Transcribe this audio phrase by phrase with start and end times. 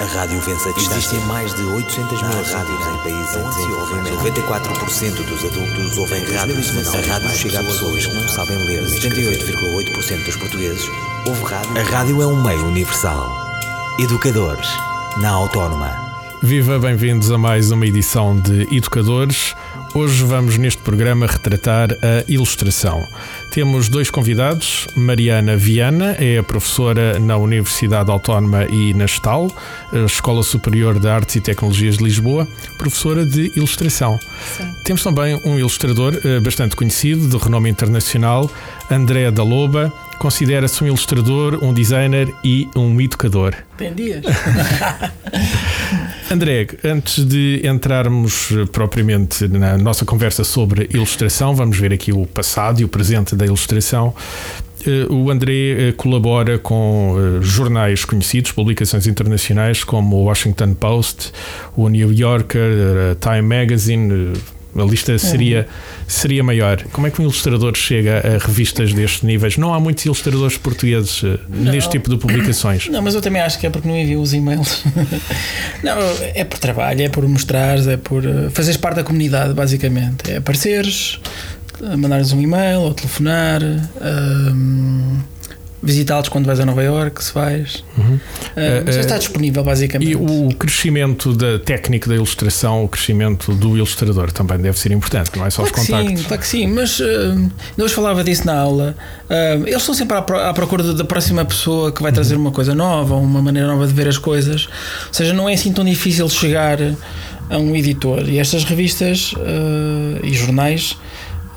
[0.00, 0.96] A rádio vence a distância.
[0.96, 4.16] Existem mais de 800 mil rádios em países em desenvolvimento.
[4.18, 6.54] 94% dos adultos ouvem rádio.
[6.54, 8.84] A rádio chega a pessoas que não sabem ler.
[8.84, 10.88] 78,8% dos portugueses
[11.26, 11.78] ouvem rádio.
[11.80, 13.28] A rádio é um meio universal.
[13.98, 14.68] Educadores,
[15.20, 15.90] na Autónoma.
[16.40, 19.56] Viva, bem-vindos a mais uma edição de Educadores.
[19.98, 23.04] Hoje vamos neste programa retratar a ilustração.
[23.50, 24.86] Temos dois convidados.
[24.94, 29.50] Mariana Viana é a professora na Universidade Autónoma e na Estal,
[30.06, 32.46] Escola Superior de Artes e Tecnologias de Lisboa,
[32.78, 34.16] professora de ilustração.
[34.56, 34.72] Sim.
[34.84, 38.48] Temos também um ilustrador eh, bastante conhecido, de renome internacional,
[38.88, 39.92] André da Loba.
[40.20, 43.52] Considera-se um ilustrador, um designer e um educador.
[43.76, 44.24] Tem dias.
[46.30, 52.82] André, antes de entrarmos propriamente na nossa conversa sobre ilustração, vamos ver aqui o passado
[52.82, 54.14] e o presente da ilustração.
[54.86, 61.32] Eh, o André eh, colabora com eh, jornais conhecidos, publicações internacionais como o Washington Post,
[61.74, 64.34] o New Yorker, Time Magazine,
[64.82, 65.66] a lista seria,
[66.06, 66.82] seria maior.
[66.92, 69.56] Como é que um ilustrador chega a revistas destes níveis?
[69.56, 72.88] Não há muitos ilustradores portugueses eh, não, neste tipo de publicações.
[72.88, 74.84] Não, mas eu também acho que é porque não envio os e-mails.
[75.82, 75.96] não,
[76.34, 80.30] é por trabalho, é por mostrares, é por eh, fazeres parte da comunidade, basicamente.
[80.30, 81.18] É apareceres,
[81.80, 83.62] mandares um e-mail ou telefonar.
[83.62, 85.18] Um,
[85.82, 87.84] visitá-los quando vais a Nova York, se vais.
[87.96, 88.14] Uhum.
[88.14, 90.10] Uh, já está disponível, basicamente.
[90.10, 95.30] E o crescimento da técnica da ilustração, o crescimento do ilustrador também deve ser importante,
[95.36, 96.20] não é só claro os contactos.
[96.20, 98.96] Sim, claro que sim, mas uh, hoje falava disso na aula.
[99.28, 102.42] Uh, eles estão sempre à, procura da próxima pessoa que vai trazer uhum.
[102.42, 104.66] uma coisa nova, uma maneira nova de ver as coisas.
[105.06, 106.78] Ou seja, não é assim tão difícil chegar
[107.50, 108.28] a um editor.
[108.28, 110.96] E estas revistas uh, e jornais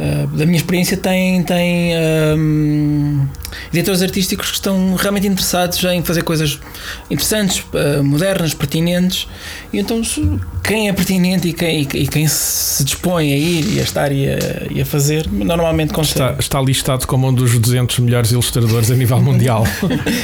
[0.01, 1.91] Uh, da minha experiência, tem, tem
[2.35, 3.23] um,
[3.71, 6.59] editores artísticos que estão realmente interessados em fazer coisas
[7.07, 9.27] interessantes, uh, modernas, pertinentes.
[9.71, 10.01] E então,
[10.63, 14.27] quem é pertinente e quem, e quem se dispõe a ir e a estar e
[14.27, 14.37] a,
[14.71, 16.19] e a fazer, normalmente consegue.
[16.19, 19.65] Está, está listado como um dos 200 melhores ilustradores a nível mundial.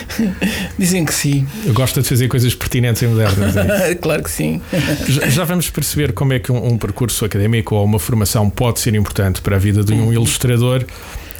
[0.77, 1.47] Dizem que sim.
[1.67, 3.55] Gosta de fazer coisas pertinentes e modernas.
[3.55, 4.59] É claro que sim.
[5.07, 8.79] Já, já, vamos perceber como é que um, um percurso académico ou uma formação pode
[8.79, 10.85] ser importante para a vida de um ilustrador.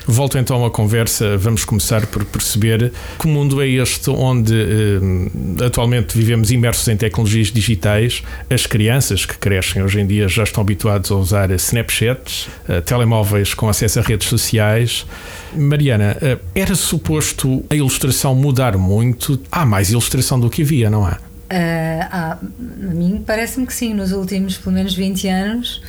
[0.05, 1.37] Volto então à conversa.
[1.37, 7.47] Vamos começar por perceber que mundo é este onde eh, atualmente vivemos imersos em tecnologias
[7.47, 8.23] digitais.
[8.49, 13.53] As crianças que crescem hoje em dia já estão habituados a usar Snapchats, eh, telemóveis
[13.53, 15.05] com acesso a redes sociais.
[15.53, 19.37] Mariana, eh, era suposto a ilustração mudar muito?
[19.51, 21.17] Há mais ilustração do que havia, não há?
[21.49, 25.81] Uh, ah, a mim parece-me que sim, nos últimos pelo menos 20 anos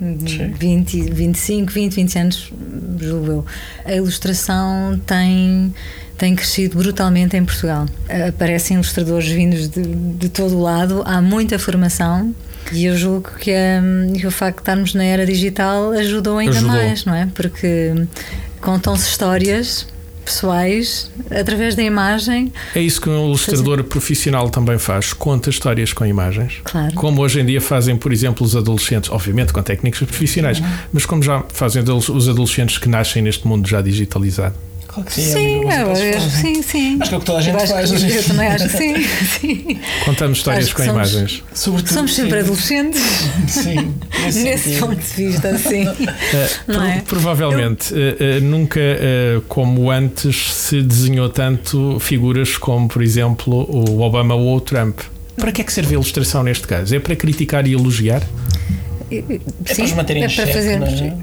[0.00, 2.52] 20, 25, 20, 20 anos,
[2.98, 3.46] julgo eu.
[3.84, 5.74] A ilustração tem
[6.16, 7.86] tem crescido brutalmente em Portugal.
[8.28, 12.34] Aparecem ilustradores vindos de, de todo o lado, há muita formação
[12.72, 16.58] e eu julgo que, um, que o facto de estarmos na era digital ajudou ainda
[16.58, 16.76] ajudou.
[16.76, 17.26] mais, não é?
[17.34, 18.06] Porque
[18.60, 19.86] contam-se histórias
[20.24, 22.52] pessoais através da imagem.
[22.74, 23.88] É isso que um ilustrador fazer...
[23.88, 26.60] profissional também faz, conta histórias com imagens.
[26.64, 26.94] Claro.
[26.94, 30.66] Como hoje em dia fazem, por exemplo, os adolescentes, obviamente com técnicas profissionais, uhum.
[30.92, 34.54] mas como já fazem os adolescentes que nascem neste mundo já digitalizado.
[34.92, 35.22] Claro que sim.
[35.22, 36.98] Sim, é, eu, sim, sim.
[37.00, 37.90] Acho que é o que toda a gente eu faz.
[37.92, 38.94] Que, eu também acho que sim.
[39.40, 39.80] sim.
[40.04, 41.44] Contamos histórias com somos, imagens.
[41.54, 42.38] Sobretudo, somos sempre sim.
[42.38, 43.00] adolescentes.
[43.50, 43.94] Sim.
[44.22, 45.86] Nesse, nesse ponto de vista, sim.
[46.68, 47.02] Uh, é?
[47.06, 47.98] Provavelmente, eu...
[47.98, 48.80] uh, uh, nunca
[49.48, 55.00] como antes se desenhou tanto figuras como, por exemplo, o Obama ou o Trump.
[55.36, 56.94] Para que é que serve a ilustração neste caso?
[56.94, 58.22] É para criticar e elogiar?
[59.10, 61.02] É sim, para é para fazermos.
[61.02, 61.14] É?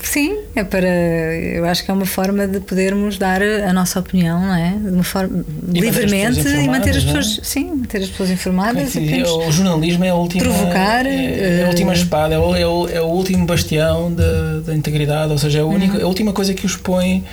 [0.00, 0.86] Sim, é para.
[0.86, 4.70] Eu acho que é uma forma de podermos dar a nossa opinião, não é?
[4.70, 7.44] De uma forma e livremente e manter as pessoas, é?
[7.44, 8.94] sim, manter as pessoas informadas.
[8.96, 10.44] É, o jornalismo é a última.
[10.44, 11.04] Provocar.
[11.04, 14.60] É, é a última eh, espada, é o, é o, é o último bastião da,
[14.60, 16.04] da integridade, ou seja, é a, única, uhum.
[16.04, 17.24] a última coisa que os põe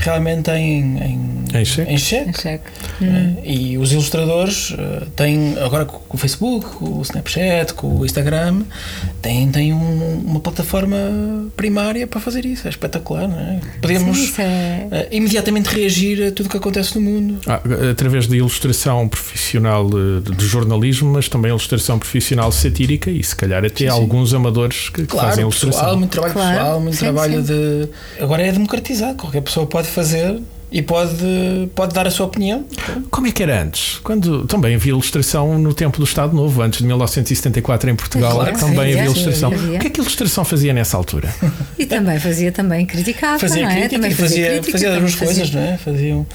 [0.00, 1.92] realmente em, em, em xeque.
[1.92, 2.30] Em xeque.
[2.30, 2.64] Em xeque.
[3.00, 3.36] Uhum.
[3.44, 8.62] E os ilustradores uh, têm, agora com o Facebook, com o Snapchat, com o Instagram,
[9.20, 10.96] têm tem um, uma plataforma
[11.56, 12.66] primária para fazer isso.
[12.66, 13.60] É espetacular, não é?
[13.80, 15.08] Podemos Sim, é...
[15.10, 17.38] Uh, imediatamente reagir a tudo o que acontece no mundo.
[17.46, 17.60] Ah,
[17.90, 23.64] através da ilustração profissional de, de, jornalismo, mas também ilustração profissional satírica e se calhar
[23.64, 25.80] até sim, alguns amadores que, claro, fazem ilustração.
[25.80, 26.56] Pessoal, muito trabalho claro.
[26.56, 27.88] pessoal, muito sim, trabalho de.
[28.20, 30.40] Agora é democratizado, qualquer pessoa pode fazer
[30.72, 32.64] e pode, pode dar a sua opinião.
[33.10, 33.98] Como é que era antes?
[34.02, 38.58] Quando também havia ilustração no tempo do Estado Novo, antes de 1974 em Portugal, Claro
[38.58, 39.52] também sim, havia sim, ilustração.
[39.52, 39.76] havia.
[39.76, 41.28] O que é que a ilustração fazia nessa altura?
[41.78, 43.74] E também fazia, também criticava, Fazia não é?
[43.74, 45.76] crítica, também fazia, crítica, fazia as também duas coisas, não é?
[45.78, 46.26] Faziam,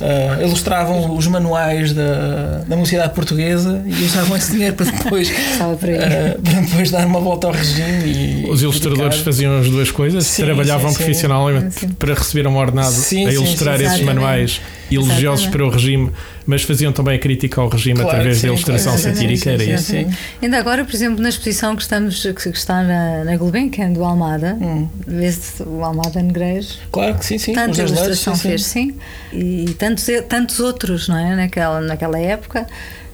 [0.00, 5.76] ah, ilustravam os manuais da, da mocidade portuguesa e usavam esse dinheiro para depois, ah,
[5.80, 8.44] para depois dar uma volta ao regime.
[8.44, 9.24] E, Os ilustradores criticar.
[9.24, 11.88] faziam as duas coisas, Sim, trabalhavam sim, profissionalmente Sim.
[11.88, 14.60] para receber um ordenado Sim, a sim, ilustrar sim, esses manuais
[14.90, 16.10] elogiosos para o regime,
[16.44, 19.14] mas faziam também a crítica ao regime Claro através que da sim, ilustração claro sim,
[19.14, 19.84] satírica, era sim, isso?
[19.84, 20.16] sim.
[20.42, 24.56] Ainda agora, por exemplo, na exposição que, estamos, que está na, na Gulbenkian do Almada,
[24.60, 24.88] Hum.
[25.06, 27.52] vê-se o Almada Negreiros, Claro que sim, sim.
[27.52, 28.48] tanta lados, ilustração sim, sim.
[28.48, 28.94] fez, sim,
[29.32, 31.36] e tantos, tantos outros, não é?
[31.36, 32.66] Naquela, naquela época,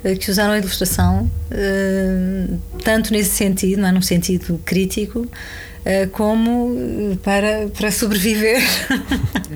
[0.03, 2.47] eh, que usaram a ilustração, eh,
[2.83, 3.93] tanto nesse sentido, não é?
[3.93, 5.27] num sentido crítico,
[6.13, 8.61] como eh, para, para sobreviver.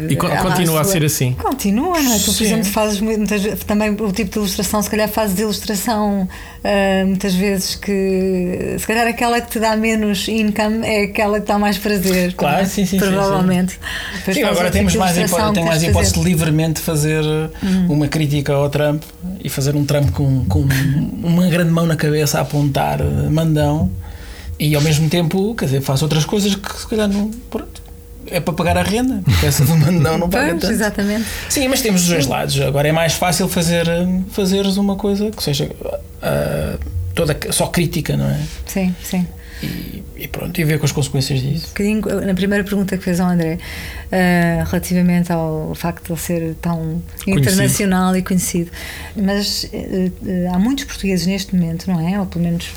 [0.09, 1.33] E continua a ser assim.
[1.33, 2.19] Continua, não é?
[2.19, 2.45] Tu, por Sim.
[2.45, 6.29] exemplo, fazes muitas também o tipo de ilustração, se calhar fazes de ilustração
[6.63, 11.47] ah, muitas vezes que se calhar aquela que te dá menos income é aquela que
[11.47, 12.33] dá mais prazer.
[12.35, 12.65] Claro, é?
[12.65, 13.73] sim, sim, sim, Provavelmente.
[13.73, 13.79] Sim,
[14.25, 16.29] fazes agora temos mais, hipó- tem mais hipótese de fazer.
[16.31, 17.25] livremente fazer
[17.63, 17.87] Hum.
[17.89, 19.03] uma crítica ao Trump
[19.43, 20.67] e fazer um Trump com, com
[21.23, 23.91] uma grande mão na cabeça a apontar eh, mandão
[24.61, 27.31] e ao mesmo tempo, quer dizer, faz outras coisas que se calhar não.
[27.49, 27.81] Pronto,
[28.27, 30.73] é para pagar a renda, porque essa do mandão não paga Pois, tanto.
[30.73, 31.25] exatamente.
[31.49, 32.61] Sim, mas temos os dois lados.
[32.61, 33.87] Agora é mais fácil fazer
[34.31, 35.71] fazeres uma coisa que seja
[36.21, 36.77] ah,
[37.15, 38.39] toda só crítica, não é?
[38.67, 39.27] Sim, sim.
[39.63, 41.69] E, e pronto, e ver com as consequências disso.
[41.81, 43.59] Um na primeira pergunta que fez ao André,
[44.13, 48.71] ah, relativamente ao facto de ele ser tão internacional e conhecido.
[49.17, 50.11] Mas eh,
[50.53, 52.21] há muitos portugueses neste momento, não é?
[52.21, 52.71] Ou pelo menos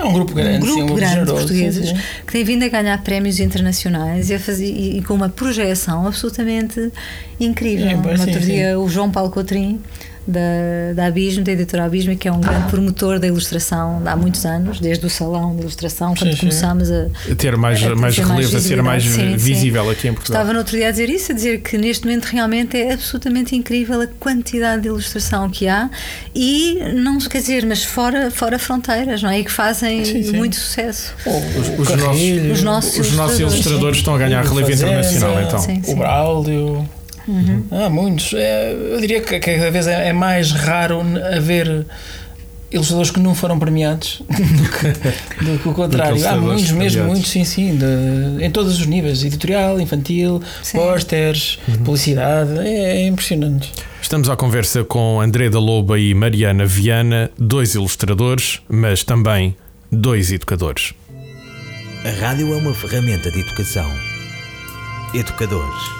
[0.00, 1.96] É um grupo grande, um sim, grupo um grande de generoso, sim, portugueses sim.
[2.26, 6.90] que tem vindo a ganhar prémios internacionais e, fazer, e, e com uma projeção absolutamente
[7.38, 7.86] incrível.
[7.86, 8.46] É, no bem, sim, outro sim.
[8.46, 9.80] dia, o João Paulo Coutrinho,
[10.26, 14.44] da, da Abismo, da editora Abismo, que é um grande promotor da ilustração há muitos
[14.44, 16.40] anos, desde o salão de ilustração, quando Sim, sim.
[16.40, 17.08] começamos a.
[17.36, 19.04] Ter mais, a mais ter relevo, a ser mais.
[19.04, 19.36] Sim, sim.
[19.36, 20.42] visível aqui em Portugal.
[20.42, 23.56] Estava no outro dia a dizer isso, a dizer que neste momento realmente é absolutamente
[23.56, 25.90] incrível a quantidade de ilustração que há
[26.34, 29.40] e não quer dizer, mas fora, fora fronteiras, não é?
[29.40, 30.36] E que fazem Sim, sim.
[30.36, 31.14] muito sucesso.
[31.26, 35.58] Os, os Carrilho, nossos, Os nossos os nossos ilustradores, estão a ganhar relevo internacional, então.
[35.58, 35.92] Sim, sim.
[35.92, 36.88] O Braulio.
[37.30, 37.64] Uhum.
[37.70, 38.32] Há muitos.
[38.34, 41.00] É, eu diria que cada vez é, é mais raro
[41.36, 41.86] haver
[42.72, 46.26] ilustradores que não foram premiados do que, do que o contrário.
[46.28, 50.78] Há muitos, mesmo muitos, sim, sim, de- em todos os níveis: editorial, infantil, Sim.
[50.78, 51.76] pósteres, Uhum.
[51.84, 52.58] publicidade.
[52.58, 53.70] É, é impressionante.
[54.02, 59.54] Estamos à conversa com André da Loba e Mariana Viana, dois ilustradores, mas também
[59.92, 60.94] dois educadores.
[62.04, 63.88] A rádio é uma ferramenta de educação.
[65.14, 65.99] Educadores.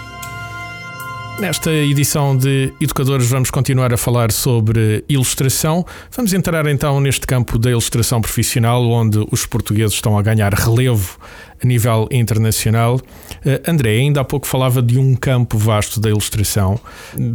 [1.40, 5.86] Nesta edição de Educadores, vamos continuar a falar sobre ilustração.
[6.14, 11.18] Vamos entrar então neste campo da ilustração profissional, onde os portugueses estão a ganhar relevo
[11.62, 13.00] a nível internacional.
[13.44, 16.78] Eh, André, ainda há pouco falava de um campo vasto da ilustração.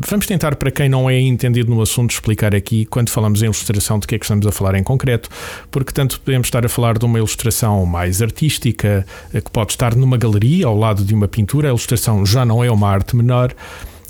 [0.08, 3.98] Vamos tentar, para quem não é entendido no assunto, explicar aqui, quando falamos em ilustração,
[3.98, 5.30] de que é que estamos a falar em concreto,
[5.72, 9.04] porque tanto podemos estar a falar de uma ilustração mais artística,
[9.34, 12.64] eh, que pode estar numa galeria ao lado de uma pintura, a ilustração já não
[12.64, 13.52] é uma arte menor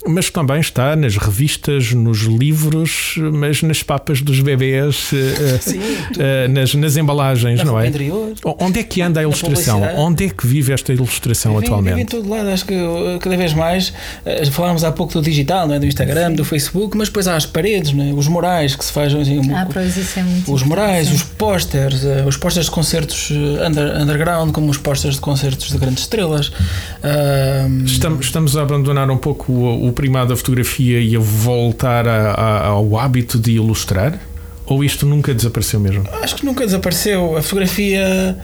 [0.07, 5.80] mas também está nas revistas, nos livros, mas nas papas dos bebés, eh, Sim,
[6.19, 7.88] eh, nas, nas embalagens, na não é?
[7.88, 8.34] interior.
[8.60, 9.81] Onde é que anda a ilustração?
[9.98, 12.10] Onde é que vive esta ilustração Vive- vive em atualmente?
[12.12, 12.75] todo lado, acho que
[13.22, 13.90] cada vez mais
[14.25, 15.80] uh, falámos há pouco do digital, não é?
[15.80, 18.13] do Instagram, do Facebook, mas depois há as paredes, não é?
[18.13, 21.22] os morais que se fazem assim, um- Ah, pois isso é muito os morais, os
[21.24, 26.47] uh, os pósteres de concertos under- underground, como os pósteres de concertos de grandes estrelas.
[26.47, 32.07] Uh, Estamos, estamos a abandonar um pouco o, o primado da fotografia e a voltar
[32.07, 34.19] a- a- ao hábito de ilustrar?
[34.68, 36.07] Ou isto nunca desapareceu mesmo?
[36.21, 37.37] Acho que nunca desapareceu.
[37.37, 38.35] A fotografia.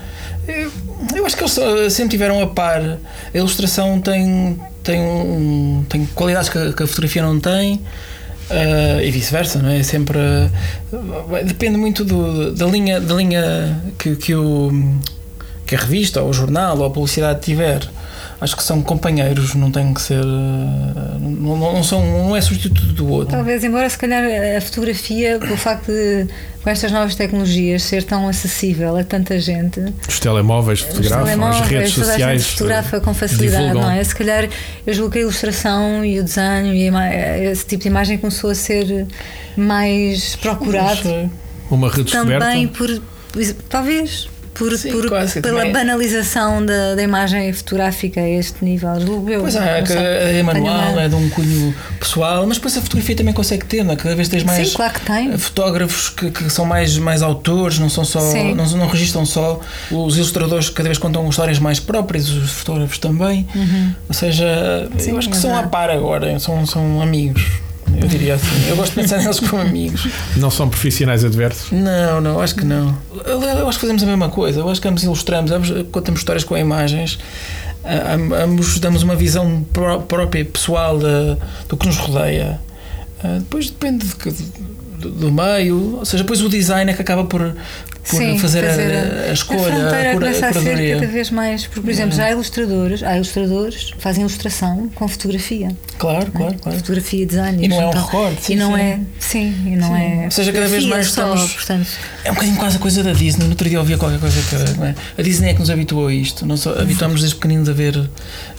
[0.48, 0.70] Eu,
[1.16, 2.80] eu acho que eles só- sempre tiveram a par.
[2.80, 2.98] A
[3.36, 7.80] ilustração tem, tem, um- tem qualidades que a, que a fotografia não tem.
[8.50, 9.78] eh, e vice-versa, não é?
[9.78, 10.50] É Sempre eh,
[11.28, 14.70] vai- depende muito do- da linha, da linha que, que, o,
[15.66, 17.88] que a revista, ou o jornal, ou a publicidade tiver.
[18.42, 20.24] Acho que são companheiros, não tem que ser.
[20.24, 23.36] Não, não, não são, não é substituto do outro.
[23.36, 24.24] Talvez, embora se calhar
[24.56, 26.26] a fotografia, com o facto de,
[26.60, 31.60] com estas novas tecnologias, ser tão acessível a tanta gente, Os telemóveis os fotografam, as
[31.60, 32.46] redes toda a gente sociais.
[32.50, 33.82] fotografa com facilidade, divulgam.
[33.82, 34.02] não é?
[34.02, 34.48] Se calhar
[34.84, 36.90] eu julgo que a ilustração e o desenho e
[37.48, 39.06] esse tipo de imagem começou a ser
[39.56, 41.30] mais procurado.
[41.70, 42.44] Uma redescoberta.
[42.44, 43.00] também por
[43.68, 45.72] talvez por, Sim, por- quase, pela também.
[45.72, 49.00] banalização da, da imagem fotográfica a este nível.
[49.00, 49.40] Julgo eu.
[49.40, 53.64] Pois é, é manual, é de um cunho pessoal, mas depois a fotografia também consegue
[53.64, 53.96] ter, não é?
[53.96, 55.36] Cada vez tens mais Sim, claro que tem.
[55.38, 58.54] fotógrafos que, que são mais, mais autores, não são só Sim.
[58.54, 63.46] não, não registram só os ilustradores cada vez contam histórias mais próprias, os fotógrafos também.
[64.08, 64.42] Ou seja,
[64.92, 64.98] Uhum.
[64.98, 65.70] Sim, eu acho que é são a verdade.
[65.72, 67.46] par agora, são, são amigos.
[68.02, 68.68] Eu diria assim.
[68.68, 70.08] Eu gosto de pensar neles como amigos.
[70.36, 71.70] Não são profissionais adversos?
[71.72, 72.96] Não, não, acho que não.
[73.24, 74.60] Eu, eu acho que fazemos a mesma coisa.
[74.60, 77.18] Eu acho que ambos ilustramos, ambos contamos histórias com imagens,
[78.44, 80.98] ambos damos uma visão pró- própria, pessoal
[81.68, 82.60] do que nos rodeia.
[83.22, 84.14] Ah, Depois depende de
[84.98, 87.54] do, do meio, ou seja, depois o design é que acaba por,
[88.08, 91.30] por Sim, fazer, a, a escolha, A fronteira a, cura- começa a ser cada vez
[91.30, 91.66] mais.
[91.66, 95.68] Porque, por exemplo, já há ilustradores, há ilustradores que fazem ilustração com fotografia.
[95.98, 96.30] Claro, é?
[96.36, 96.78] claro, claro.
[96.78, 97.64] Fotografia, design.
[97.64, 98.80] E não é um então- recorte, sim, E não sim.
[98.80, 99.00] é.
[99.20, 100.02] Sim, e não Sim.
[100.02, 100.24] é.
[100.24, 101.88] Ou seja, cada vez mais só, estamos- Portanto,
[102.24, 103.44] É um bocadinho quase a coisa da Disney.
[103.44, 104.82] No outro dia ouvi qualquer coisa que.
[104.84, 104.94] é?
[105.18, 106.44] A Disney é que nos habituou a isto.
[106.44, 107.96] Nós só habituamos desde pequeninos a ver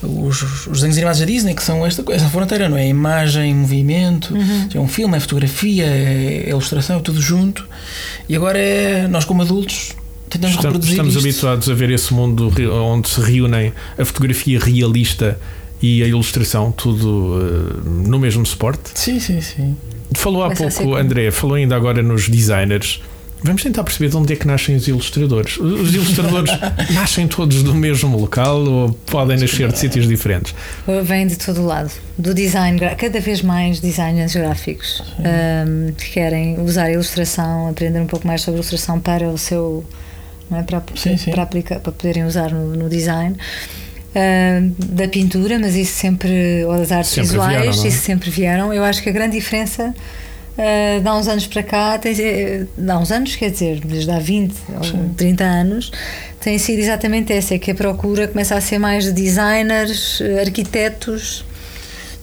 [0.02, 2.88] os, os desenhos animados da Disney, que são esta coisa, essa fronteira, não é?
[2.88, 4.34] Imagem, movimento,
[4.74, 7.68] é um filme, é fotografia, é, é ilustração, é tudo junto.
[8.30, 9.08] E agora é.
[9.08, 9.94] Nós, como adultos,
[10.30, 11.28] tentamos Estamos, reproduzir estamos isto.
[11.28, 15.40] habituados a ver esse mundo onde se reúnem a fotografia realista
[15.82, 18.92] e a ilustração, tudo eh, no mesmo suporte.
[18.94, 19.76] Sim, sim, sim.
[20.14, 20.96] Falou há ser pouco.
[20.96, 23.02] André, falou ainda agora nos designers.
[23.44, 25.58] Vamos tentar perceber de onde é que nascem os ilustradores.
[25.58, 26.50] Os ilustradores
[26.96, 30.56] nascem todos do mesmo local ou podem nascer de sítios diferentes?
[31.04, 31.92] vem de todo lado.
[32.18, 38.08] Do design, cada vez mais designers gráficos um, que querem usar a ilustração, aprender um
[38.08, 39.84] pouco mais sobre a ilustração para o seu.
[40.50, 40.64] Não é?
[40.64, 41.32] para, Sim, sim.
[41.32, 43.36] Para, aplicar, para poderem usar no, no design.
[44.16, 47.88] Um, da pintura, mas isso sempre, ou das artes Sempre visuais, vieram, é?
[47.88, 48.74] isso sempre vieram.
[48.74, 49.94] Eu acho que a grande diferença
[50.58, 53.80] uh, de há uns anos para cá, tem, eh, de há uns anos, quer dizer,
[53.80, 55.92] desde há 20 ou 30 anos,
[56.40, 60.42] tem sido exatamente essa: é que a procura começa a ser mais de designers, eh,
[60.42, 61.46] arquitetos.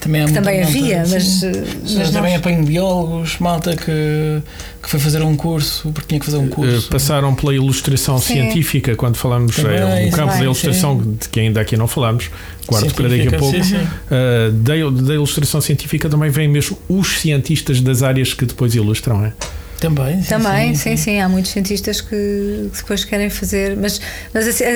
[0.00, 1.12] Também, há Que também malta, havia, sim.
[1.14, 4.42] mas, Sim, eh, mas mas também nós- apanho biólogos, malta que,
[4.82, 6.88] que foi fazer um curso, porque tinha que fazer um Eh, curso.
[6.88, 8.34] Passaram pela ilustração Sim.
[8.34, 10.38] científica quando falamos Também, é, um campo sim.
[10.38, 12.30] da ilustração de que ainda aqui não falamos,
[12.66, 13.54] guardo para daqui a pouco.
[13.56, 13.76] sim, sim.
[13.76, 14.72] Uh, da,
[15.06, 19.32] da ilustração científica também vêm mesmo os cientistas das áreas que depois ilustram, é?
[19.80, 24.00] Também, sim, Também, sim, sim, há muitos cientistas que, depois querem fazer, mas,
[24.32, 24.68] mas a, ci- a-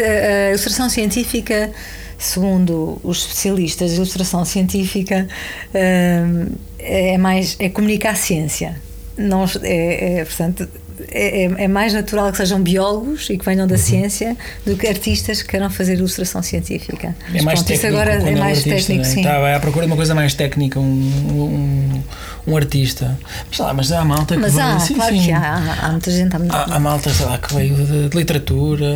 [0.47, 1.71] a ilustração científica,
[2.19, 5.29] segundo os especialistas de ilustração científica,
[5.75, 6.47] hum,
[6.79, 8.77] é mais é comunicar a ciência.
[9.17, 10.69] Não, é, é, portanto,
[11.11, 13.69] é, é- é mais natural que sejam biólogos e que venham Uhum.
[13.69, 17.15] da ciência do que artistas que queiram fazer ilustração científica.
[17.35, 17.87] É mais pronto, técnico.
[17.87, 19.05] agora é um mais artista, técnico, né?
[19.05, 19.23] sim.
[19.23, 22.03] Tá, vai à procura de uma coisa mais técnica, um, um,
[22.47, 23.19] um artista.
[23.51, 25.25] Mas, lá, mas há malta que Mas veio- há, sim, claro sim.
[25.25, 26.35] que há, há, há muita gente.
[26.37, 28.87] Há, muita- Há, há malta, sei lá, que veio de, de literatura,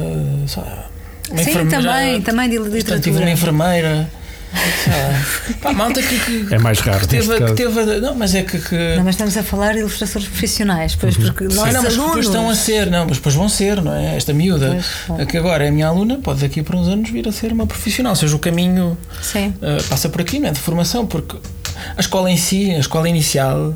[0.47, 0.89] sei lá,
[1.31, 3.25] uma Sim, também, também de portanto, tive literatura.
[3.25, 4.09] uma enfermeira.
[4.55, 5.55] Lá.
[5.61, 8.01] Pá, malta que, que, É mais raro que teve, que teve.
[8.01, 8.59] Não, mas é que.
[8.59, 11.51] que Não, mas estamos a falar de ilustradores profissionais, pois, porque Uhum.
[11.51, 12.27] Sim, nossos não, mas depois alunos.
[12.27, 14.17] estão a ser, não, mas depois vão ser, não é?
[14.17, 17.29] Esta miúda, Pois, que agora é a minha aluna, pode daqui por uns anos vir
[17.29, 18.13] a ser uma profissional.
[18.13, 19.55] Ou seja, o caminho Sim.
[19.63, 20.53] Uh, passa por aqui, não é?
[20.53, 21.37] De formação, porque
[21.97, 23.75] a escola em si, a escola inicial,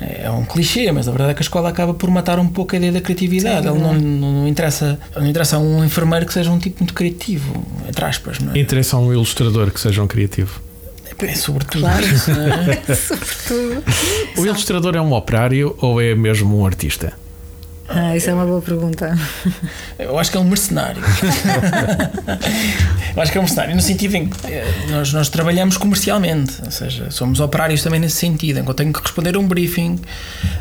[0.00, 2.74] é um clichê, mas a verdade é que a escola acaba por matar um pouco
[2.74, 3.62] a ideia da criatividade.
[3.62, 6.58] Sim, é Ele não, não, não interessa, não interessa a um enfermeiro que seja um
[6.58, 8.58] tipo muito criativo, entre aspas, não é?
[8.58, 10.60] Interessa a um ilustrador que seja um criativo.
[11.22, 12.06] É sobretudo Claro.
[12.06, 12.80] isso, não é?
[12.96, 13.84] Sobretudo.
[14.38, 17.12] O ilustrador é um operário ou é mesmo um artista?
[17.92, 19.18] Ah, isso é uma boa pergunta.
[19.98, 21.02] Eu acho que é um mercenário.
[23.16, 26.52] Eu acho que é um mercenário, no sentido em que eh, nós, nós trabalhamos comercialmente,
[26.64, 29.48] ou seja, somos operários também nesse sentido, em que eu tenho que responder a um
[29.48, 29.98] briefing,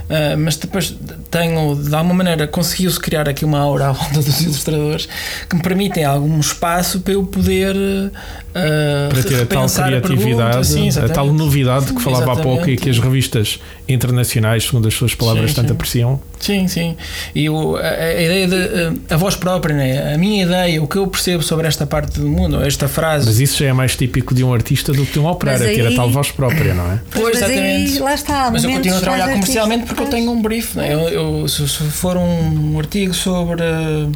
[0.10, 0.96] eh, mas depois
[1.32, 5.08] tenho, de alguma maneira, conseguiu-se criar aqui uma aura à volta dos ilustradores
[5.48, 7.76] que me permitem algum espaço para eu poder
[8.56, 10.64] eh, Para ter a tal a criatividade, pergunta.
[10.64, 11.16] Sim, a exatamente.
[11.16, 12.82] tal novidade que falava há pouco e Exatamente.
[12.82, 15.74] que as revistas internacionais, segundo as suas palavras, Sim, tanto sim.
[15.74, 16.22] apreciam.
[16.40, 16.96] Sim, sim.
[17.36, 20.14] E o, a, a ideia de a voz própria, né?
[20.14, 23.26] a minha ideia, o que eu percebo sobre esta parte do mundo, esta frase.
[23.26, 25.76] Mas isso já é mais típico de um artista do que de um operário, Mas
[25.76, 27.00] ter a aí- tal voz própria, não é?
[27.12, 28.00] Pois, mas aí, exatamente.
[28.00, 28.50] lá está.
[28.52, 30.76] Mas eu continuo a trabalhar comercialmente eu tenho um brief.
[30.76, 30.94] Né?
[30.94, 33.62] Eu, eu- se, se for um artigo sobre.
[33.64, 34.08] eh,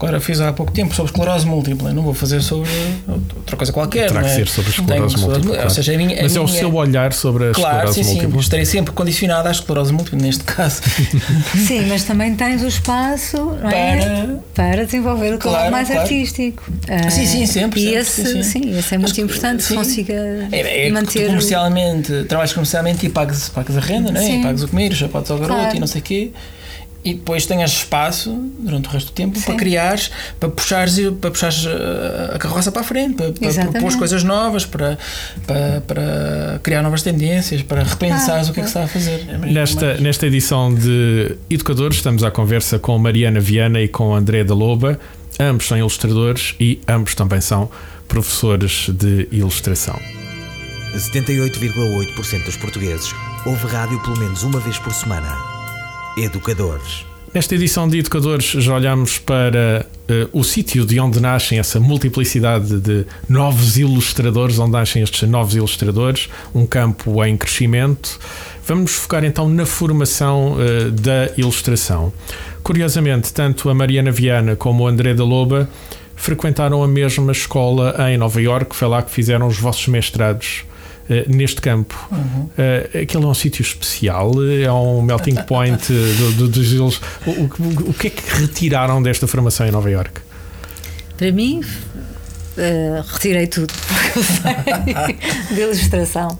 [0.00, 1.92] Agora fiz há pouco tempo sobre esclerose múltipla.
[1.92, 2.70] Não vou fazer sobre
[3.08, 4.06] outra coisa qualquer.
[4.06, 4.36] Terá não que é?
[4.36, 5.50] ser sobre esclerose sobre- múltipla.
[5.50, 5.70] Ou claro.
[5.70, 8.04] seja, a minha, a Mas é o minha- seu olhar sobre a Claro, sim, esclerose
[8.04, 8.14] sim.
[8.14, 8.40] múltipla.
[8.40, 10.82] Estarei sempre condicionado à esclerose múltipla, neste caso.
[11.66, 13.96] Sim, mas também tens o espaço não é?
[13.96, 16.02] Para- para desenvolver o teu Claro, lado mais claro.
[16.02, 16.62] artístico.
[16.88, 18.78] Ah, Sim, sim, sempre, E sempre, esse, sim, sim, sim.
[18.78, 19.68] esse é muito Mas, importante sim.
[19.70, 20.12] que consiga
[20.52, 21.24] É, é manter.
[21.24, 24.24] o- comercialmente, trabalhas comercialmente e pagas, pagas a renda, não é?
[24.24, 24.40] Sim.
[24.40, 25.76] E pagas o comer, os sapatos ao garoto Claro.
[25.76, 26.30] e não sei o quê.
[27.04, 29.44] E depois tenhas espaço durante o resto do tempo Sim.
[29.44, 33.96] para criares, para puxares, para puxares eh, a carroça para a frente, para, para propor
[33.96, 34.98] coisas novas, para,
[35.46, 39.26] para, para, criar novas tendências, para repensar ah, o que é que está a fazer.
[39.28, 44.42] É nesta, nesta edição de Educadores, estamos à conversa com Mariana Viana e com André
[44.42, 44.98] da Loba.
[45.40, 47.70] Ambos são ilustradores e ambos também são
[48.08, 49.98] professores de ilustração.
[50.94, 53.14] 78,8% dos portugueses
[53.46, 55.57] ouve rádio pelo menos uma vez por semana.
[56.18, 57.06] Educadores.
[57.32, 62.80] Nesta edição de Educadores já olhamos para uh, o sítio de onde nascem essa multiplicidade
[62.80, 68.18] de novos ilustradores, onde nascem estes novos ilustradores, um campo em crescimento.
[68.66, 72.12] Vamos focar então na formação uh, da ilustração.
[72.62, 75.68] Curiosamente, tanto a Mariana Viana como o André da Loba
[76.16, 80.64] frequentaram a mesma escola em Nova York, foi lá que fizeram os vossos mestrados
[81.10, 82.08] eh, neste campo.
[82.10, 82.42] Uhum.
[82.44, 87.00] Uh, aquele é um sítio especial, é um melting point do, do, dos eles.
[87.26, 90.20] O, o, o, que é que retiraram desta formação em Nova York?
[91.16, 91.62] Para mim,
[92.58, 93.72] Uh, retirei tudo
[95.54, 96.36] de ilustração.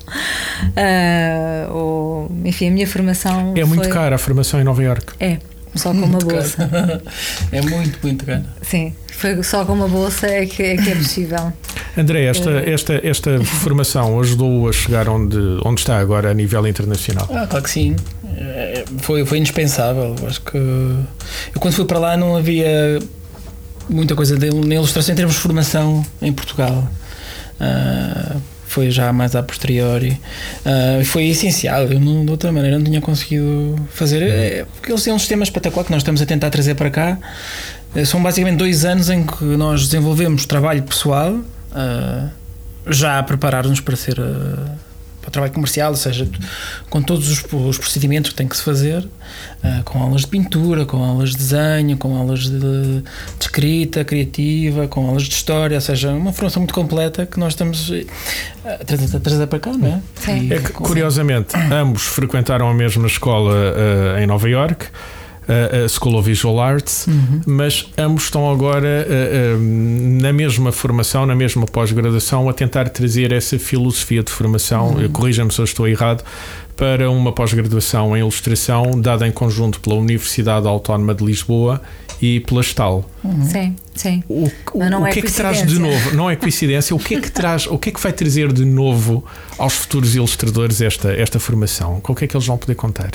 [0.74, 3.54] Uh, ou, enfim, a minha formação.
[3.56, 5.12] É muito cara a formação em Nova York.
[5.20, 5.38] É,
[5.74, 7.02] só com uma bolsa.
[7.52, 8.44] é muito, muito cara.
[8.62, 11.52] Sim, foi só com uma bolsa é que é, que é possível.
[11.96, 16.66] André, esta, eh, esta, esta formação ajudou a chegar onde, onde está agora a nível
[16.66, 17.28] internacional?
[17.30, 17.96] Ah, claro que sim.
[18.36, 20.14] Eh, foi, foi indispensável.
[20.26, 23.00] Acho que eu quando fui para lá não havia
[23.88, 26.88] muita coisa de, na ilustração em termos de formação em Portugal.
[27.60, 28.40] Uh,
[28.78, 30.20] foi já mais a posteriori.
[30.64, 31.82] Uh, foi essencial.
[31.82, 34.22] Eu, não, de outra maneira, não tinha conseguido fazer.
[34.22, 37.18] É, porque eles têm um sistema espetacular que nós estamos a tentar trazer para cá.
[38.06, 42.30] São basicamente dois anos em que nós desenvolvemos trabalho pessoal uh,
[42.86, 44.77] já a preparar-nos para ser uh,
[45.28, 46.28] para o trabalho comercial, ou seja,
[46.88, 50.86] com todos os, os procedimentos que tem que se fazer, uh, com aulas de pintura,
[50.86, 53.04] com aulas de desenho, com aulas de, de,
[53.38, 57.92] escrita criativa, com aulas de história, ou seja, uma formação muito completa que nós estamos
[58.64, 60.00] a trazer, a trazer para cá, não é?
[60.16, 60.52] Sim.
[60.52, 63.74] É que, curiosamente, ambos frequentaram a mesma escola
[64.20, 64.86] em Nova York
[65.48, 67.40] a School of Visual Arts, uhum.
[67.46, 69.06] mas ambos estão agora
[69.58, 75.08] na mesma formação, na mesma pós-graduação, a tentar trazer essa filosofia de formação, uhum.
[75.08, 76.22] corrija-me se eu estou errado,
[76.78, 81.82] para uma pós-graduação em ilustração dada em conjunto pela Universidade Autónoma de Lisboa
[82.22, 83.04] e pela Stal.
[83.24, 83.44] Uhum.
[83.44, 84.22] Sim, sim.
[84.28, 86.14] O, o, o é que é que traz de novo?
[86.14, 86.94] Não é coincidência.
[86.94, 87.66] O que é que traz?
[87.66, 89.24] O que é que vai trazer de novo
[89.58, 92.00] aos futuros ilustradores esta esta formação?
[92.00, 93.10] Com o que é que eles vão poder contar?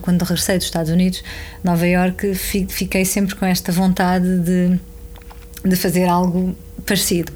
[0.00, 1.22] Quando regressei dos Estados Unidos,
[1.62, 4.80] Nova York, fiquei sempre com esta vontade de
[5.64, 7.32] de fazer algo parecido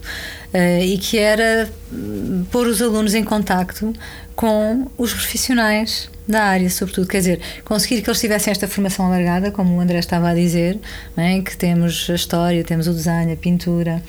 [0.52, 3.92] uh, e que era hum, pôr os alunos em contacto
[4.35, 9.50] com os profissionais da área, sobretudo, quer dizer, conseguir que eles tivessem esta formação alargada,
[9.50, 10.78] como o André estava a dizer,
[11.16, 11.40] é?
[11.40, 14.02] que temos a história, temos o design, a pintura,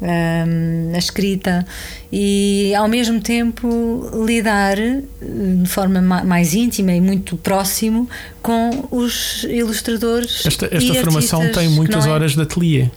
[0.00, 1.66] um, a escrita
[2.10, 8.08] e ao mesmo tempo lidar eh, de forma mais íntima e muito próximo
[8.42, 10.44] com os ilustradores.
[10.46, 12.10] Esta, esta formação tem muitas é?
[12.10, 12.88] horas de ateliê.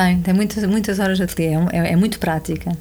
[0.00, 2.76] Tem, tem muitas, muitas horas de ateliê, é, é, é muito prática.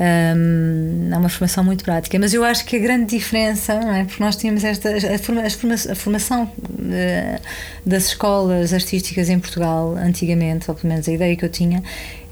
[0.00, 4.04] Um, é uma formação muito prática, mas eu acho que a grande diferença, é?
[4.04, 7.40] porque nós tínhamos esta a, forma, a formação uh,
[7.84, 11.82] das escolas artísticas em Portugal antigamente, ou pelo menos a ideia que eu tinha,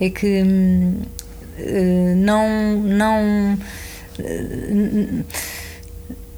[0.00, 5.24] é que uh, não não uh,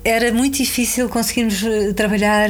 [0.08, 2.48] era muito difícil conseguirmos eh, trabalhar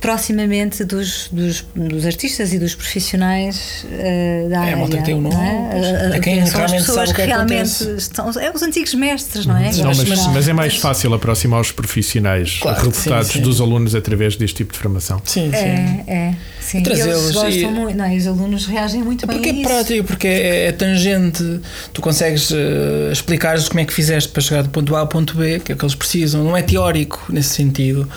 [0.00, 4.96] proximamente dos, dos, dos artistas e dos profissionais uh, da é, área.
[4.96, 5.34] É, tem um nome.
[5.36, 6.16] É?
[6.16, 9.72] é quem são o que, é que realmente estão, é os antigos mestres, não é?
[9.72, 13.42] Não, mas, mas, é mais fácil aproximar os profissionais claro, recrutados sim, sim.
[13.42, 15.20] dos alunos através deste tipo de formação.
[15.24, 15.56] Sim, sim.
[15.56, 16.34] É, é.
[16.60, 17.66] Sim, eles gostam e...
[17.66, 21.60] muito, não, os alunos reagem muito bem porque é prático, porque é, é, tangente,
[21.94, 25.34] tu consegues uh, explicar-lhes como é que fizeste para chegar do ponto A ao ponto
[25.34, 26.97] B, que é o que eles precisam, não é teórico
[27.28, 28.08] nesse sentido.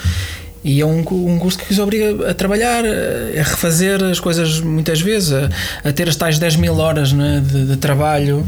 [0.63, 5.01] E é um, um curso que os obriga a trabalhar, a refazer as coisas muitas
[5.01, 5.49] vezes, a,
[5.83, 8.45] a ter as tais 10 mil horas né, de, de trabalho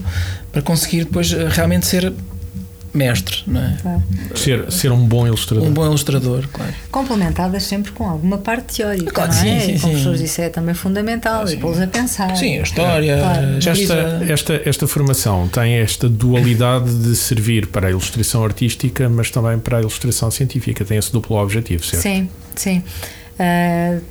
[0.52, 2.14] para conseguir depois eh, realmente ser
[2.94, 3.78] mestre, não é?
[3.82, 4.04] Claro.
[4.36, 5.68] Ser, ser um bom ilustrador.
[5.68, 6.74] Um bom ilustrador, claro.
[6.92, 9.60] Complementadas sempre com alguma parte teórica, claro, não é?
[9.60, 10.24] Sim, sim, Como sim.
[10.24, 12.36] isso é também fundamental, e pô-los a pensar.
[12.38, 13.18] Sim, a história.
[13.18, 13.58] Claro.
[13.58, 19.58] Esta, esta, esta formação tem esta dualidade de servir para a ilustração artística, mas também
[19.58, 22.04] para a ilustração científica, tem esse duplo objetivo, certo?
[22.04, 22.84] Sim, sim.
[23.34, 24.02] Uh,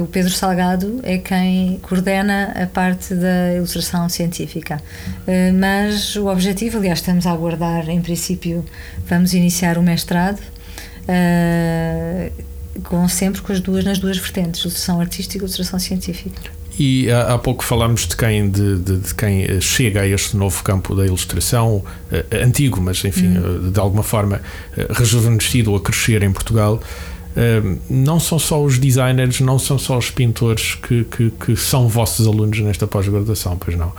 [0.00, 4.80] o Pedro Salgado é quem coordena a parte da ilustração científica.
[5.26, 8.64] Eh, mas o objetivo, aliás, estamos a aguardar, em princípio,
[9.06, 10.40] vamos iniciar o mestrado.
[11.08, 12.30] Eh,
[12.84, 16.50] com sempre com as duas nas duas vertentes, ilustração artística e ilustração científica.
[16.78, 20.36] E há, há pouco falámos de quem, de, de, de, quem eh, chega a este
[20.36, 21.84] novo campo da ilustração, uh,
[22.44, 24.36] antigo, mas enfim, uh, de alguma forma
[24.76, 26.80] uh, rejuvenescido a crescer em Portugal.
[27.88, 32.26] Não são só os designers, não são só os pintores que, que, que são vossos
[32.26, 33.92] alunos nesta pós-graduação, pois não?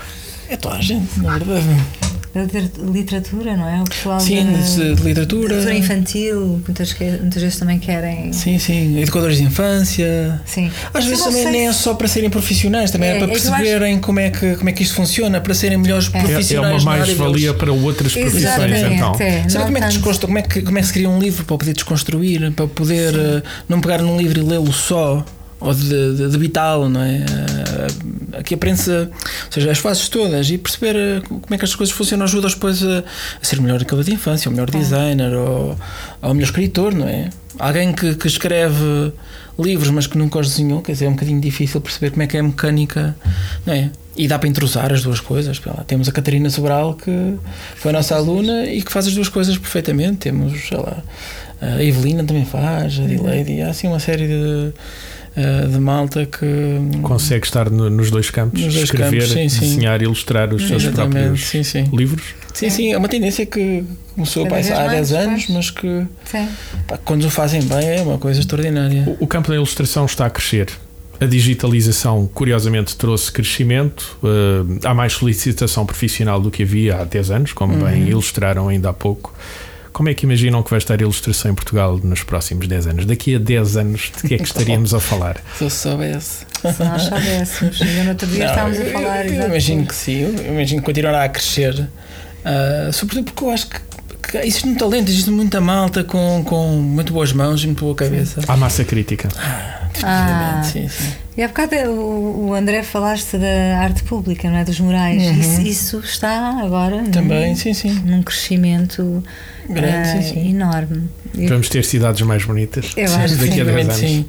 [0.49, 3.81] É toda a gente, na verdade literatura, não é?
[3.81, 5.55] O pessoal sim, de, de literatura.
[5.55, 8.31] Literatura infantil, muitas, muitas vezes também querem.
[8.33, 8.99] Sim, sim.
[8.99, 10.41] Educadores de infância.
[10.45, 10.71] Sim.
[10.93, 14.01] Às vezes também nem é só para serem profissionais, também é, é para perceberem acho...
[14.01, 16.21] como, é que, como é que isto funciona, para serem melhores é.
[16.21, 16.83] profissionais.
[16.83, 19.15] É uma mais-valia para outras profissões, então.
[19.19, 19.47] É.
[19.49, 21.57] Sabe como é, que como, é que, como é que se cria um livro para
[21.57, 25.25] poder desconstruir, para poder uh, não pegar num livro e lê-lo só?
[25.59, 27.25] ou de, de, de bitá-lo, não é?
[28.37, 31.75] Eh, aqui aprende-se, ou seja, as fases todas e perceber eh, como é que as
[31.75, 35.77] coisas funcionam ajuda depois a, a ser melhor aquela de infância, o melhor designer ou,
[36.21, 37.29] ou o melhor escritor, não é?
[37.59, 39.11] Alguém que, que escreve
[39.59, 42.27] livros mas que nunca os desenhou, quer dizer, é um bocadinho difícil perceber como é
[42.27, 43.15] que é a mecânica,
[43.65, 43.89] não é?
[44.15, 45.61] E dá para entrosar as duas coisas.
[45.85, 47.35] Temos a Catarina Sobral, que
[47.75, 50.17] foi a nossa aluna e que faz as duas coisas perfeitamente.
[50.17, 51.03] Temos, sei lá,
[51.61, 54.73] a Evelina também faz, a Adelaide, há assim uma série de
[55.37, 56.45] uh, de malta que
[57.01, 60.05] consegue estar no, nos dois campos, nos dois escrever, campos, sim, desenhar, sim.
[60.05, 62.23] ilustrar os seus próprios sim, livros.
[62.53, 63.83] Sim, sim, é uma tendência que
[64.15, 66.05] começou há 10 anos, mas que
[66.87, 69.03] pá, quando o fazem bem é uma coisa extraordinária.
[69.05, 70.67] O, o campo da ilustração está a crescer.
[71.19, 74.17] A digitalização, curiosamente, trouxe crescimento.
[74.21, 77.85] Uh, há mais solicitação profissional do que havia há 10 anos, como uhum.
[77.85, 79.33] bem ilustraram ainda há pouco.
[79.97, 83.05] Como é que imaginam que vai estar a ilustração em Portugal nos próximos 10 anos?
[83.07, 85.41] Daqui a 10 anos, de que é que estaríamos a falar?
[85.57, 86.45] Se eu soubesse.
[86.61, 87.81] Se nós soubéssemos.
[87.81, 89.25] Eu no outro dia não, estávamos a falar.
[89.25, 91.73] Eu, eu imagino que sim, eu imagino que continuará a crescer.
[91.79, 93.79] Uh, sobretudo porque eu acho que
[94.29, 97.95] que existe muito talento, existe muita malta com, com muito boas mãos e muito boa
[97.95, 98.41] cabeça.
[98.47, 99.29] Há massa crítica.
[99.37, 101.11] Ah, ah, sim, sim.
[101.37, 104.65] E há bocado o, André falaste da arte pública, não é?
[104.65, 105.23] Dos murais.
[105.23, 105.39] Uhum.
[105.39, 107.93] Isso, isso, está agora também, num, sim, sim.
[108.05, 109.23] num crescimento
[109.69, 110.49] Grande, uh, sim, sim.
[110.51, 111.09] enorme.
[111.47, 113.95] Vamos ter cidades mais bonitas Eu acho daqui a 10 anos.
[113.97, 114.25] Sim.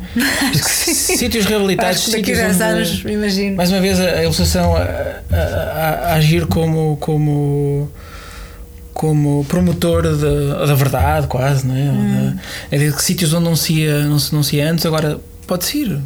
[1.16, 3.56] sítios reabilitados, daqui a 10 anos, imagino.
[3.56, 6.96] Mais uma vez, a ilustração a, a, a, a agir como.
[6.96, 7.90] como
[8.98, 11.82] como promotor de, da verdade, quase, não é?
[11.82, 12.36] Hum.
[12.68, 15.20] É de, que sítios onde não se ia, não se, não se ia antes, agora
[15.46, 16.00] pode-se ir.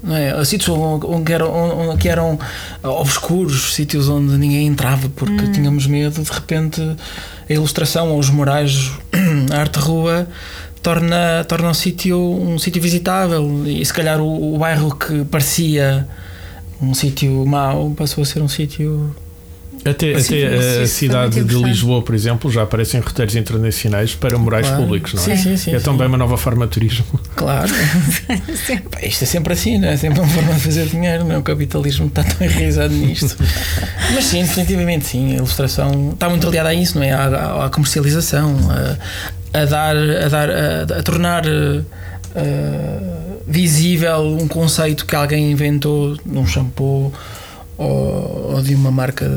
[0.00, 0.44] Não é?
[0.44, 2.38] Sítios onde, onde, eram, onde, que eram
[2.84, 5.50] obscuros, sítios onde ninguém entrava porque hum.
[5.50, 6.80] tínhamos medo, de repente
[7.48, 8.92] a ilustração ou os morais,
[9.52, 10.26] a arte rua
[10.82, 13.64] torna, torna um sítio um sítio visitável.
[13.66, 16.06] E se calhar o, o bairro que parecia
[16.80, 19.14] um sítio mau passou a ser um sítio
[19.90, 24.82] até, até a cidade de Lisboa, por exemplo, já aparecem roteiros internacionais para morais claro.
[24.82, 25.24] públicos, não é?
[25.24, 27.06] Sim, sim, sim, é também uma nova forma de turismo.
[27.34, 27.72] Claro.
[29.02, 29.96] Isto é sempre assim, não é?
[29.96, 31.38] sempre uma forma de fazer dinheiro, não é?
[31.38, 33.36] O capitalismo está tão enraizado nisto.
[34.14, 35.32] Mas sim, definitivamente sim.
[35.32, 37.12] A ilustração está muito ligada a isso, não é?
[37.12, 41.44] À, à comercialização, a, a, dar, a, dar, a, a tornar.
[41.46, 42.06] Uh,
[43.46, 47.12] visível um conceito que alguém inventou num shampoo
[47.78, 49.36] ou, ou de uma marca de,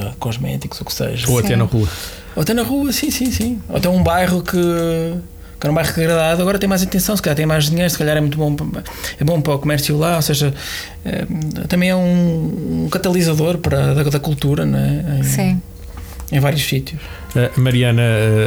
[0.00, 1.30] de cosméticos, ou que seja.
[1.30, 1.88] Ou até na rua.
[2.34, 3.60] Ou até na rua, sim, sim, sim.
[3.68, 7.22] Ou até um bairro que, que era um bairro degradado, agora tem mais atenção, se
[7.22, 8.54] calhar tem mais dinheiro, se calhar é muito bom,
[9.18, 10.54] é bom para o comércio lá, ou seja,
[11.04, 11.26] é,
[11.66, 15.18] também é um, um catalisador para, da, da cultura, não é?
[15.18, 15.62] Em, sim.
[16.30, 17.00] Em vários sítios.
[17.34, 18.02] Uh, Mariana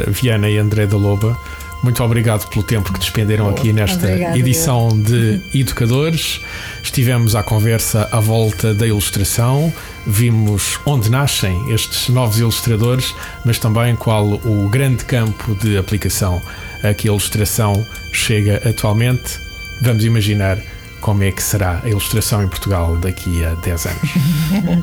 [0.06, 1.36] uh, Viana e André da Loba
[1.82, 5.02] muito obrigado pelo tempo que despenderam aqui nesta Obrigada, edição eu.
[5.02, 6.40] de Educadores.
[6.82, 9.72] Estivemos à conversa à volta da ilustração,
[10.06, 13.14] vimos onde nascem estes novos ilustradores,
[13.44, 16.40] mas também qual o grande campo de aplicação
[16.84, 19.40] a que a ilustração chega atualmente.
[19.80, 20.58] Vamos imaginar
[21.00, 24.10] como é que será a ilustração em Portugal daqui a 10 anos.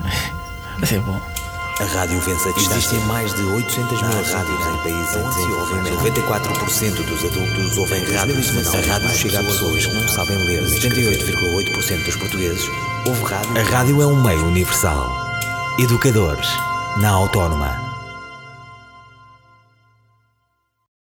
[0.77, 1.38] Vai ser bom.
[1.79, 2.77] A rádio vence a distância.
[2.77, 5.97] Existem mais de 800 mil rádios em países em desenvolvimento.
[5.97, 8.35] 94% dos adultos ouvem rádio.
[8.35, 10.61] A rádio chega a pessoas que não sabem ler.
[10.63, 12.69] 78,8% dos portugueses
[13.07, 13.57] ouvem rádio.
[13.57, 15.09] A rádio é um meio universal.
[15.79, 16.49] Educadores,
[16.97, 17.88] na Autónoma.